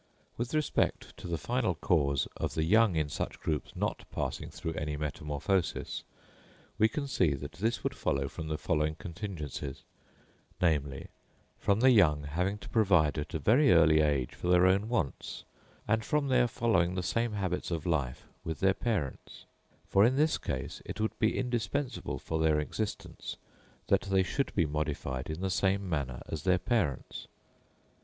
With 0.35 0.55
respect 0.55 1.15
to 1.17 1.27
the 1.27 1.37
final 1.37 1.75
cause 1.75 2.27
of 2.35 2.55
the 2.55 2.63
young 2.63 2.95
in 2.95 3.07
such 3.07 3.39
groups 3.39 3.75
not 3.75 4.03
passing 4.11 4.49
through 4.49 4.73
any 4.73 4.97
metamorphosis, 4.97 6.03
we 6.79 6.87
can 6.87 7.05
see 7.05 7.35
that 7.35 7.51
this 7.51 7.83
would 7.83 7.95
follow 7.95 8.27
from 8.27 8.47
the 8.47 8.57
following 8.57 8.95
contingencies: 8.95 9.83
namely, 10.59 11.09
from 11.59 11.81
the 11.81 11.91
young 11.91 12.23
having 12.23 12.57
to 12.57 12.69
provide 12.69 13.19
at 13.19 13.35
a 13.35 13.37
very 13.37 13.71
early 13.71 13.99
age 14.01 14.33
for 14.33 14.47
their 14.47 14.65
own 14.65 14.89
wants, 14.89 15.43
and 15.87 16.03
from 16.03 16.29
their 16.29 16.47
following 16.47 16.95
the 16.95 17.03
same 17.03 17.33
habits 17.33 17.69
of 17.69 17.85
life 17.85 18.25
with 18.43 18.59
their 18.59 18.73
parents; 18.73 19.45
for 19.87 20.03
in 20.03 20.15
this 20.15 20.39
case 20.39 20.81
it 20.83 20.99
would 20.99 21.13
be 21.19 21.37
indispensable 21.37 22.17
for 22.17 22.39
their 22.39 22.59
existence 22.59 23.37
that 23.85 24.01
they 24.01 24.23
should 24.23 24.51
be 24.55 24.65
modified 24.65 25.29
in 25.29 25.41
the 25.41 25.51
same 25.51 25.87
manner 25.87 26.23
as 26.27 26.41
their 26.41 26.57
parents. 26.57 27.27